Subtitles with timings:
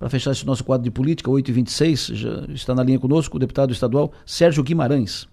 [0.00, 3.70] para fechar esse nosso quadro de política, 8h26, já está na linha conosco o deputado
[3.70, 5.28] estadual Sérgio Guimarães,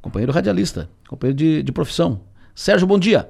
[0.00, 2.22] companheiro radialista, companheiro de, de profissão.
[2.54, 3.28] Sérgio, bom dia.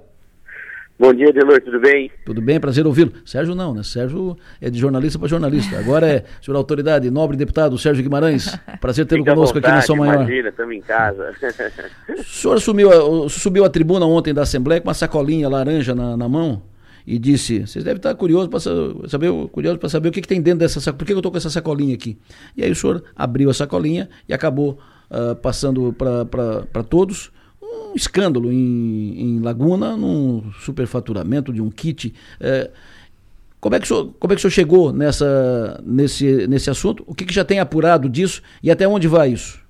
[0.96, 2.08] Bom dia, Delor, tudo bem?
[2.24, 3.12] Tudo bem, prazer ouvi-lo.
[3.26, 3.82] Sérgio não, né?
[3.82, 5.76] Sérgio é de jornalista para jornalista.
[5.76, 9.96] Agora é, senhor autoridade, nobre deputado Sérgio Guimarães, prazer tê-lo conosco vontade, aqui na São
[9.96, 10.20] Maior.
[10.22, 11.34] Imagina, estamos em casa.
[12.16, 16.28] o senhor subiu, subiu a tribuna ontem da Assembleia com uma sacolinha laranja na, na
[16.28, 16.62] mão
[17.06, 18.60] e disse: Vocês devem estar curiosos para
[19.08, 21.32] saber, curioso para saber o que, que, tem dentro dessa sacolinha, por que eu estou
[21.32, 22.18] com essa sacolinha aqui?
[22.56, 24.78] E aí o senhor abriu a sacolinha e acabou
[25.10, 27.30] uh, passando para todos
[27.62, 32.14] um escândalo em, em, Laguna, num superfaturamento de um kit.
[32.40, 32.70] É,
[33.60, 37.04] como, é que o senhor, como é que o senhor chegou nessa, nesse, nesse assunto?
[37.06, 39.62] O que, que já tem apurado disso e até onde vai isso?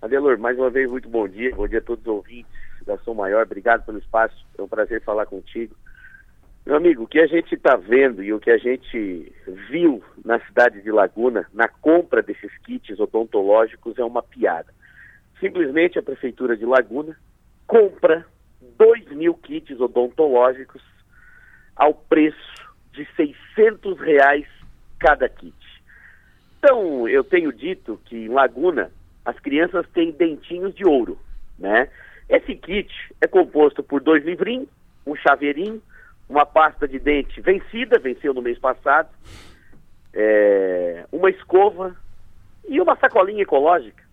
[0.00, 1.54] Adelor, mais uma vez, muito bom dia.
[1.54, 2.52] Bom dia a todos os ouvintes
[2.86, 3.44] da Som Maior.
[3.44, 4.36] Obrigado pelo espaço.
[4.56, 5.74] É um prazer falar contigo.
[6.66, 9.32] Meu amigo, o que a gente está vendo e o que a gente
[9.70, 14.74] viu na cidade de Laguna, na compra desses kits odontológicos, é uma piada.
[15.38, 17.16] Simplesmente a Prefeitura de Laguna
[17.68, 18.26] compra
[18.76, 20.82] 2 mil kits odontológicos
[21.76, 22.54] ao preço
[22.92, 24.46] de 600 reais
[24.98, 25.54] cada kit.
[26.58, 28.90] Então, eu tenho dito que em Laguna
[29.24, 31.16] as crianças têm dentinhos de ouro,
[31.56, 31.88] né?
[32.28, 34.68] Esse kit é composto por dois livrinhos,
[35.06, 35.80] um chaveirinho,
[36.28, 39.08] uma pasta de dente vencida, venceu no mês passado,
[40.12, 41.96] é, uma escova
[42.68, 44.06] e uma sacolinha ecológica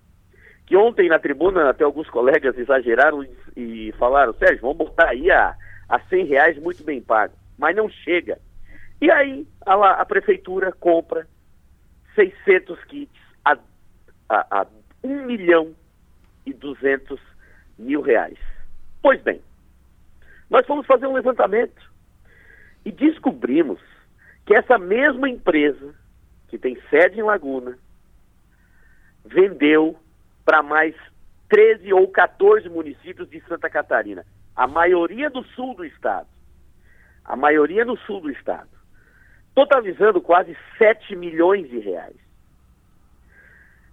[0.66, 5.56] que ontem na tribuna até alguns colegas exageraram e, falaram, Sérgio, vamos botar aí a,
[5.90, 8.40] a 100 reais muito bem pago, mas não chega.
[9.02, 11.28] E aí a, a prefeitura compra
[12.16, 13.58] 600 kits a,
[14.30, 14.68] a, a
[15.04, 15.76] 1 milhão
[16.46, 17.20] e 200
[17.78, 18.40] mil reais.
[19.02, 19.42] Pois bem,
[20.50, 21.93] nós fomos fazer um levantamento
[22.86, 23.80] e descobrimos
[24.46, 25.94] que essa mesma empresa,
[26.48, 27.78] que tem sede em Laguna,
[29.26, 29.98] vendeu
[30.46, 30.96] para mais
[31.50, 34.26] 13 ou 14 municípios de Santa Catarina.
[34.56, 36.28] A maioria do sul do estado.
[37.24, 38.70] A maioria no sul do estado.
[39.56, 42.18] Totalizando quase 7 milhões de reais.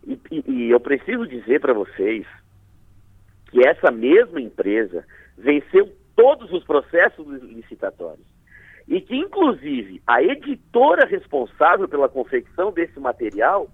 [0.06, 2.26] E, e, e eu preciso dizer para vocês
[3.50, 8.26] que essa mesma empresa venceu todos os processos licitatórios.
[8.90, 13.70] E que, inclusive, a editora responsável pela confecção desse material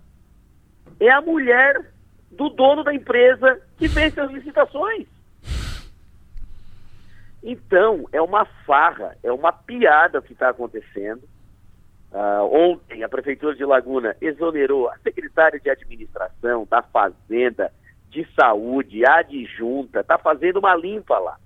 [1.00, 1.91] é a mulher
[2.31, 5.09] do dono da empresa que vence as licitações.
[7.43, 11.22] Então, é uma farra, é uma piada o que está acontecendo.
[12.12, 17.72] Uh, ontem, a Prefeitura de Laguna exonerou a secretária de Administração, da Fazenda,
[18.10, 21.38] de Saúde, adjunta, está fazendo uma limpa lá.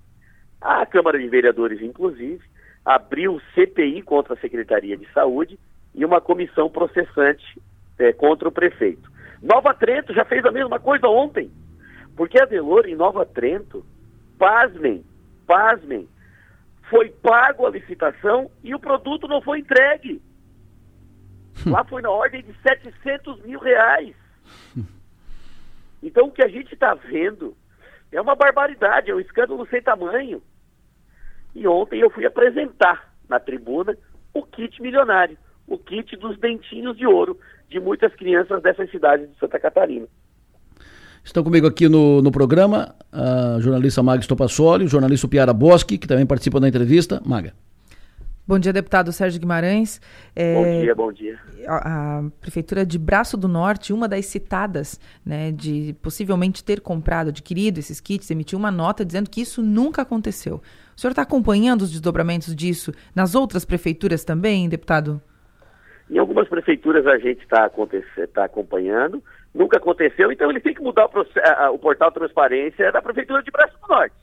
[0.59, 2.50] A Câmara de Vereadores, inclusive,
[2.85, 5.59] abriu CPI contra a Secretaria de Saúde
[5.93, 7.61] e uma comissão processante
[7.99, 9.11] é, contra o prefeito.
[9.41, 11.51] Nova Trento já fez a mesma coisa ontem.
[12.15, 13.85] Porque a Delor em Nova Trento,
[14.37, 15.03] pasmem,
[15.47, 16.07] pasmem,
[16.89, 20.21] foi pago a licitação e o produto não foi entregue.
[21.65, 24.15] Lá foi na ordem de 700 mil reais.
[26.03, 27.55] Então o que a gente está vendo
[28.11, 30.41] é uma barbaridade, é um escândalo sem tamanho.
[31.55, 33.95] E ontem eu fui apresentar na tribuna
[34.33, 37.37] o kit milionário, o kit dos dentinhos de ouro
[37.69, 40.07] de muitas crianças dessas cidades de Santa Catarina.
[41.23, 46.07] Estão comigo aqui no, no programa a jornalista Maga Stopassoli, o jornalista Piara Boschi, que
[46.07, 47.21] também participa da entrevista.
[47.23, 47.53] Maga.
[48.47, 50.01] Bom dia, deputado Sérgio Guimarães.
[50.35, 51.39] É, bom dia, bom dia.
[51.67, 57.29] A, a, Prefeitura de Braço do Norte, uma das citadas, né, de possivelmente ter comprado,
[57.29, 60.55] adquirido esses kits, emitiu uma nota dizendo que isso nunca aconteceu.
[60.95, 65.21] O senhor está acompanhando os desdobramentos disso nas outras prefeituras também, deputado?
[66.09, 67.71] Em algumas prefeituras a gente está
[68.33, 69.23] tá acompanhando,
[69.53, 73.77] nunca aconteceu, então ele tem que mudar o, o, portal transparência da Prefeitura de Braço
[73.79, 74.15] do Norte.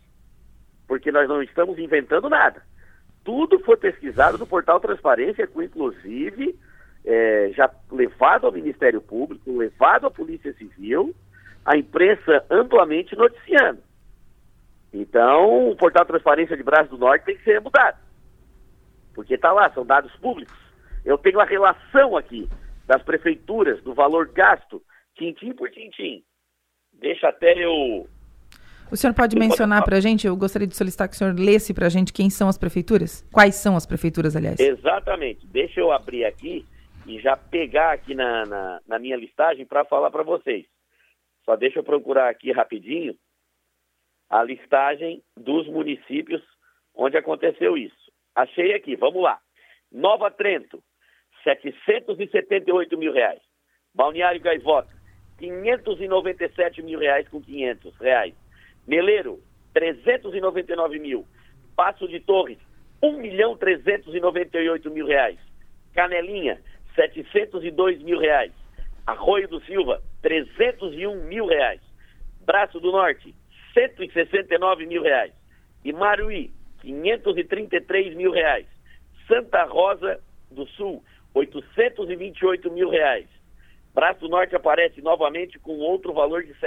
[0.87, 2.63] Porque nós não estamos inventando nada.
[3.29, 6.59] Tudo foi pesquisado no portal transparência, com inclusive
[7.05, 11.15] é, já levado ao Ministério Público, levado à Polícia Civil,
[11.63, 13.83] a imprensa amplamente noticiando.
[14.95, 17.99] Então, o portal Transparência de Braço do Norte tem que ser mudado.
[19.15, 20.57] Porque está lá, são dados públicos.
[21.05, 22.49] Eu tenho a relação aqui
[22.87, 24.83] das prefeituras, do valor gasto,
[25.15, 26.25] tintim por tintim.
[26.95, 28.09] Deixa até eu.
[28.91, 31.75] O senhor pode mencionar para a gente, eu gostaria de solicitar que o senhor lesse
[31.75, 33.23] para a gente quem são as prefeituras?
[33.33, 34.59] Quais são as prefeituras, aliás?
[34.59, 35.47] Exatamente.
[35.47, 36.65] Deixa eu abrir aqui
[37.07, 40.65] e já pegar aqui na, na, na minha listagem para falar para vocês.
[41.45, 43.15] Só deixa eu procurar aqui rapidinho
[44.31, 46.43] a listagem dos municípios
[46.95, 47.97] onde aconteceu isso.
[48.35, 49.39] Achei aqui, vamos lá.
[49.91, 50.83] Nova Trento,
[51.45, 53.41] 778 mil reais.
[53.95, 54.95] Balneário Gaivota,
[55.39, 58.35] 597 mil reais com 500 reais.
[58.89, 59.39] Meleiro,
[59.75, 61.27] 399 mil.
[61.77, 62.59] Passo de Torres,
[63.03, 65.39] 1 milhão 398 mil reais.
[65.93, 66.59] Canelinha,
[66.95, 68.51] 702 mil reais.
[69.07, 71.83] Arroio do Silva, 301 mil reais.
[72.47, 73.35] Braço do Norte,
[73.75, 75.35] 169 mil reais.
[75.85, 76.51] E Maruí,
[76.81, 78.67] 533 mil reais.
[79.29, 80.19] Santa Rosa
[80.51, 81.05] do Sul,
[81.35, 83.29] 828 mil reais.
[83.95, 86.59] Braço do Norte aparece novamente com outro valor de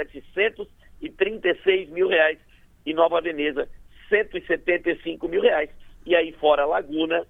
[1.02, 2.38] 736 mil reais.
[2.84, 3.68] E Nova Veneza,
[4.08, 5.70] 175 mil reais.
[6.04, 7.24] E aí fora Laguna,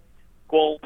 [0.47, 0.79] com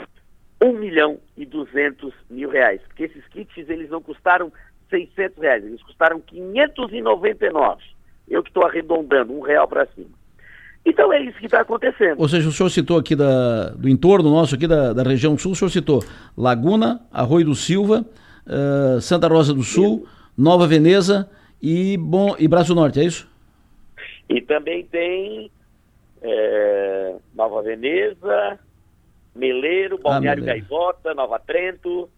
[0.62, 2.80] 1 milhão e 200 mil reais.
[2.88, 4.52] Porque esses kits, eles não custaram
[4.90, 7.82] 600 reais, eles custaram 599.
[8.28, 10.10] Eu que estou arredondando, um real para cima.
[10.84, 12.20] Então é isso que está acontecendo.
[12.20, 15.52] Ou seja, o senhor citou aqui da, do entorno nosso, aqui da, da região sul,
[15.52, 16.04] o senhor citou
[16.36, 18.06] Laguna, Arroio do Silva,
[18.46, 20.06] uh, Santa Rosa do Sul,
[20.38, 21.28] Nova Veneza
[21.60, 23.28] e, bom, e Braço Norte, é isso?
[24.28, 25.50] E também tem
[26.22, 28.58] é, Nova Veneza,
[29.34, 32.08] Meleiro, Balneário ah, Gaivota, Nova Trento.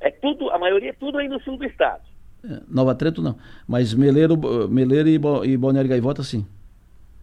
[0.00, 2.02] É tudo, a maioria é tudo aí no sul do estado.
[2.44, 4.36] É, Nova Trento não, mas Meleiro,
[4.68, 5.14] Meleiro e,
[5.50, 6.46] e Balneário Gaivota sim.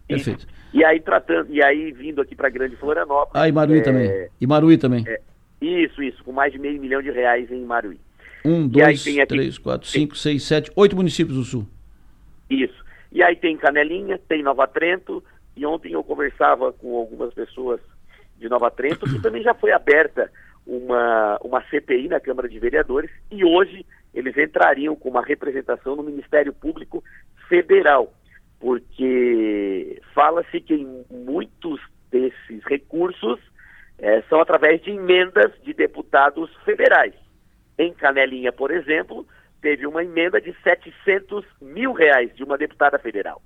[0.08, 0.46] Perfeito.
[0.72, 3.30] E, e, aí tratando, e aí vindo aqui para Grande Florianópolis.
[3.34, 4.28] Ah, e Maruí é, também.
[4.40, 5.04] E Maruí também.
[5.06, 5.20] É,
[5.60, 8.00] isso, isso, com mais de meio milhão de reais em Maruí.
[8.44, 11.66] Um, dois, aqui, três, quatro, cinco, seis, sete, oito municípios do sul.
[12.50, 12.82] Isso.
[13.10, 15.22] E aí tem Canelinha, tem Nova Trento,
[15.56, 17.80] e ontem eu conversava com algumas pessoas
[18.38, 20.30] de Nova Trento, que também já foi aberta
[20.66, 23.84] uma, uma CPI na Câmara de Vereadores, e hoje
[24.14, 27.02] eles entrariam com uma representação no Ministério Público
[27.48, 28.12] Federal,
[28.58, 31.80] porque fala-se que muitos
[32.10, 33.40] desses recursos
[33.98, 37.14] é, são através de emendas de deputados federais.
[37.82, 39.26] Em Canelinha, por exemplo,
[39.60, 43.42] teve uma emenda de 700 mil reais de uma deputada federal.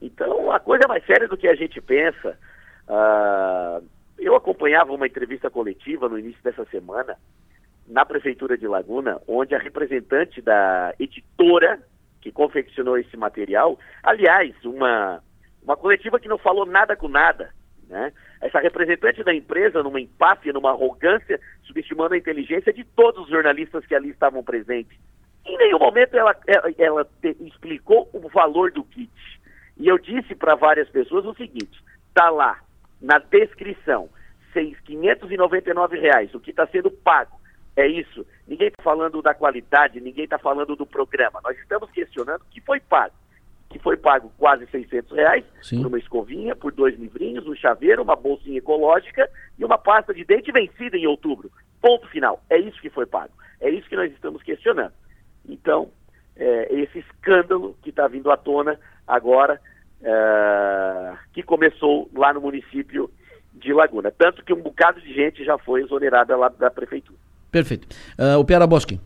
[0.00, 2.38] Então, a coisa é mais séria do que a gente pensa.
[2.88, 3.86] Uh,
[4.18, 7.18] eu acompanhava uma entrevista coletiva no início dessa semana
[7.86, 11.78] na Prefeitura de Laguna, onde a representante da editora
[12.22, 15.22] que confeccionou esse material, aliás, uma,
[15.62, 17.50] uma coletiva que não falou nada com nada,
[17.88, 18.12] né?
[18.40, 23.84] Essa representante da empresa, numa empáfia, numa arrogância, subestimando a inteligência de todos os jornalistas
[23.86, 24.98] que ali estavam presentes.
[25.46, 29.10] Em nenhum momento ela, ela, ela te, explicou o valor do kit.
[29.76, 32.60] E eu disse para várias pessoas o seguinte: está lá
[33.00, 34.08] na descrição,
[34.84, 37.38] 599 reais, o que está sendo pago.
[37.76, 38.26] É isso.
[38.46, 41.40] Ninguém está falando da qualidade, ninguém está falando do programa.
[41.44, 43.14] Nós estamos questionando o que foi pago.
[43.68, 45.78] Que foi pago quase 600 reais Sim.
[45.78, 49.28] por uma escovinha, por dois livrinhos, um chaveiro, uma bolsinha ecológica
[49.58, 51.50] e uma pasta de dente vencida em outubro.
[51.80, 52.42] Ponto final.
[52.48, 53.32] É isso que foi pago.
[53.60, 54.92] É isso que nós estamos questionando.
[55.48, 55.90] Então,
[56.36, 59.60] é, esse escândalo que está vindo à tona agora,
[60.02, 63.10] é, que começou lá no município
[63.52, 64.10] de Laguna.
[64.10, 67.18] Tanto que um bocado de gente já foi exonerada lá da prefeitura.
[67.50, 67.88] Perfeito.
[68.18, 69.00] Uh, o Piara Bosque.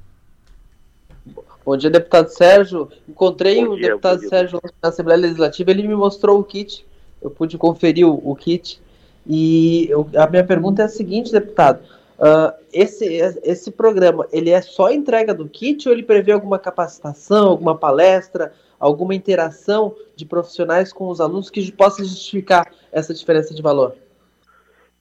[1.65, 2.89] Bom dia, deputado Sérgio.
[3.09, 6.85] Encontrei o deputado Sérgio na Assembleia Legislativa, ele me mostrou o kit,
[7.21, 8.81] eu pude conferir o, o kit.
[9.27, 11.81] E eu, a minha pergunta é a seguinte, deputado:
[12.23, 13.05] Uh, esse,
[13.43, 18.53] esse programa, ele é só entrega do kit ou ele prevê alguma capacitação, alguma palestra,
[18.79, 23.97] alguma interação de profissionais com os alunos que possa justificar essa diferença de valor?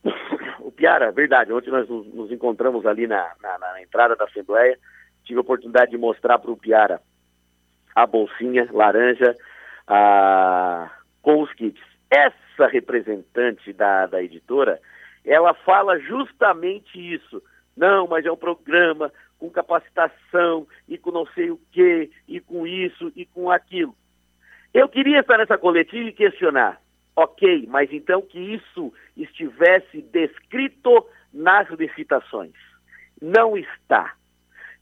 [0.61, 4.79] O Piara, verdade, ontem nós nos, nos encontramos ali na, na, na, entrada da Assembleia,
[5.31, 7.01] tive a oportunidade de mostrar para o Piara
[7.95, 9.33] a bolsinha laranja
[9.87, 11.81] a, com os kits.
[12.09, 14.81] Essa representante da, da editora,
[15.23, 17.41] ela fala justamente isso.
[17.77, 19.09] Não, mas é um programa
[19.39, 23.95] com capacitação e com não sei o quê, e com isso e com aquilo.
[24.73, 26.81] Eu queria estar nessa coletiva e questionar.
[27.15, 32.53] Ok, mas então que isso estivesse descrito nas licitações.
[33.21, 34.13] Não está.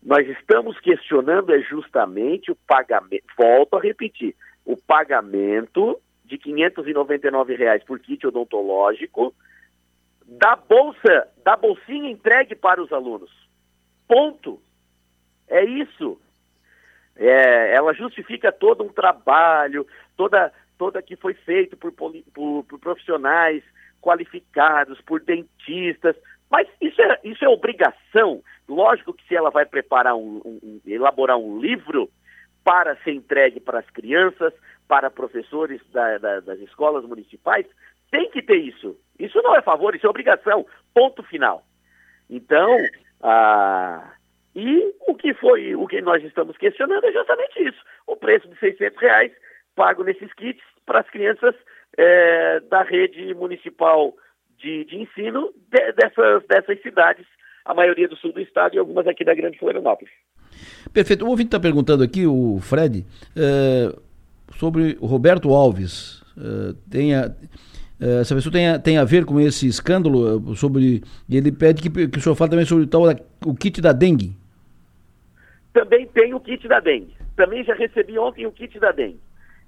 [0.02, 7.84] Nós estamos questionando é justamente o pagamento, volto a repetir, o pagamento de 599 reais
[7.84, 9.34] por kit odontológico
[10.26, 13.32] da bolsa, da bolsinha entregue para os alunos.
[14.08, 14.62] Ponto.
[15.48, 16.20] É isso.
[17.16, 22.14] É, ela justifica todo um trabalho, toda, toda que foi feito por, por,
[22.64, 23.64] por profissionais
[24.00, 26.16] qualificados, por dentistas,
[26.50, 28.42] mas isso é, isso é obrigação.
[28.68, 32.10] Lógico que se ela vai preparar um, um, elaborar um livro
[32.64, 34.54] para ser entregue para as crianças,
[34.88, 37.66] para professores da, da, das escolas municipais,
[38.12, 38.98] tem que ter isso.
[39.18, 40.66] Isso não é favor, isso é obrigação.
[40.94, 41.64] Ponto final.
[42.30, 42.78] Então,
[43.22, 44.14] ah,
[44.56, 48.58] e o que foi, o que nós estamos questionando é justamente isso, o preço de
[48.60, 49.32] 600 reais
[49.76, 51.56] pago nesses kits para as crianças
[51.98, 54.14] é, da rede municipal
[54.60, 57.26] de, de ensino de, dessas, dessas cidades,
[57.66, 60.12] a maioria do sul do estado e algumas aqui da Grande Florianópolis.
[60.94, 61.26] Perfeito.
[61.26, 63.96] O ouvinte está perguntando aqui, o Fred, é,
[64.56, 66.24] sobre o Roberto Alves.
[66.38, 67.32] É, tem a,
[68.02, 71.04] é, essa pessoa tem a, tem a ver com esse escândalo sobre.
[71.28, 73.04] E ele pede que, que o senhor fale também sobre o tal
[73.46, 74.36] o kit da dengue.
[75.74, 77.16] Também tem o kit da dengue.
[77.36, 79.20] Também já recebi ontem o kit da dengue.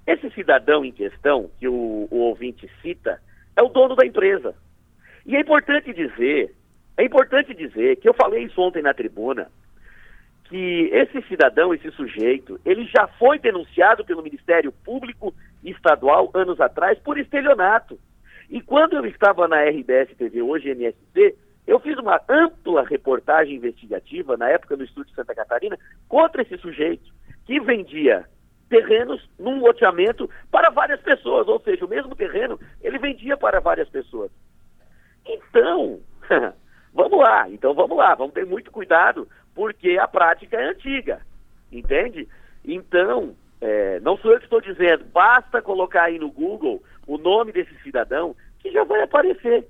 [0.06, 3.20] Esse cidadão em questão, que o, o ouvinte cita,
[3.56, 4.54] é o dono da empresa.
[5.24, 6.54] E é importante dizer,
[6.96, 9.50] é importante dizer que eu falei isso ontem na tribuna,
[10.44, 16.98] que esse cidadão, esse sujeito, ele já foi denunciado pelo Ministério Público Estadual anos atrás
[16.98, 17.98] por estelionato.
[18.50, 21.34] E quando eu estava na RBS TV, hoje NSC,
[21.66, 27.10] eu fiz uma ampla reportagem investigativa, na época no Estúdio Santa Catarina, contra esse sujeito,
[27.46, 28.26] que vendia
[28.68, 33.88] terrenos num loteamento para várias pessoas, ou seja, o mesmo terreno ele vendia para várias
[33.88, 34.30] pessoas.
[35.26, 36.00] Então,
[36.92, 41.20] vamos lá, então vamos lá, vamos ter muito cuidado, porque a prática é antiga,
[41.70, 42.28] entende?
[42.64, 47.52] Então, é, não sou eu que estou dizendo, basta colocar aí no Google o nome
[47.52, 49.66] desse cidadão que já vai aparecer.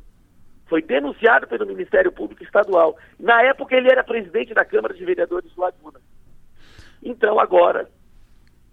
[0.67, 2.97] Foi denunciado pelo Ministério Público Estadual.
[3.19, 6.01] Na época ele era presidente da Câmara de Vereadores de Laguna.
[7.03, 7.91] Então agora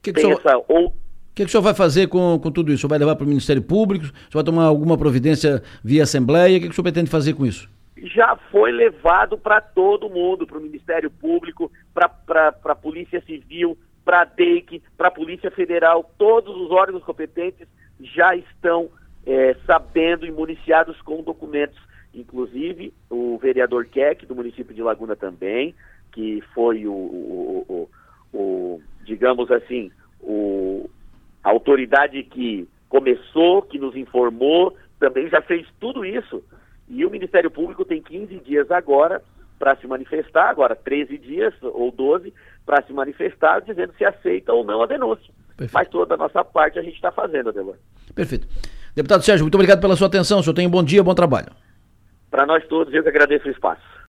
[0.01, 0.95] que que tem essa ou
[1.39, 2.79] que, que o senhor vai fazer com, com tudo isso?
[2.79, 4.05] O senhor vai levar para o Ministério Público?
[4.05, 6.57] O senhor vai tomar alguma providência via Assembleia?
[6.57, 7.69] O que, que o senhor pretende fazer com isso?
[7.97, 14.21] Já foi levado para todo mundo, para o Ministério Público, para a Polícia Civil, para
[14.21, 16.09] a DEIC, para a Polícia Federal.
[16.17, 17.67] Todos os órgãos competentes
[18.01, 18.89] já estão
[19.25, 21.79] é, sabendo e municiados com documentos.
[22.13, 25.75] Inclusive, o vereador Keck, do município de Laguna também,
[26.11, 27.65] que foi o, o,
[28.33, 29.91] o, o digamos assim,
[30.21, 30.89] o,
[31.69, 36.43] autoridade que começou, que nos informou, também já fez tudo isso.
[36.87, 39.21] E o Ministério Público tem 15 dias agora
[39.59, 42.33] para se manifestar, agora 13 dias ou 12,
[42.65, 45.31] para se manifestar dizendo se aceita ou não a denúncia.
[45.55, 45.73] Perfeito.
[45.73, 47.75] Mas toda a nossa parte a gente está fazendo, Adelor.
[48.15, 48.47] Perfeito.
[48.95, 50.39] Deputado Sérgio, muito obrigado pela sua atenção.
[50.39, 51.51] O senhor tem um bom dia, bom trabalho.
[52.31, 53.81] Para nós todos, eu que agradeço o espaço.